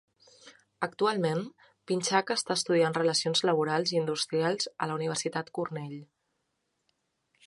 [0.85, 1.41] Actualment,
[1.91, 5.97] Pinchak està estudiant Relacions Laborals i Industrials a la Universitat Cornell.